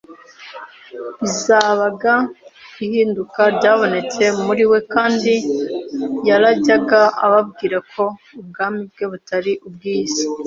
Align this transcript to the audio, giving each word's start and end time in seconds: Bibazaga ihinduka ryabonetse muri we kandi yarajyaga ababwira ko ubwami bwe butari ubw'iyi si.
Bibazaga 1.21 2.13
ihinduka 2.83 3.41
ryabonetse 3.55 4.23
muri 4.45 4.63
we 4.71 4.79
kandi 4.93 5.33
yarajyaga 6.27 7.01
ababwira 7.25 7.77
ko 7.91 8.03
ubwami 8.39 8.81
bwe 8.91 9.05
butari 9.11 9.51
ubw'iyi 9.67 10.07
si. 10.13 10.25